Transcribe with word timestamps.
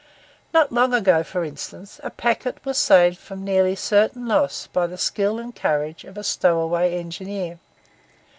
Not 0.51 0.71
long 0.71 0.95
ago, 0.95 1.21
for 1.21 1.43
instance, 1.45 1.99
a 2.03 2.09
packet 2.09 2.57
was 2.65 2.79
saved 2.79 3.19
from 3.19 3.43
nearly 3.45 3.75
certain 3.75 4.27
loss 4.27 4.65
by 4.65 4.87
the 4.87 4.97
skill 4.97 5.37
and 5.37 5.55
courage 5.55 6.05
of 6.05 6.17
a 6.17 6.23
stowaway 6.23 6.97
engineer. 6.97 7.59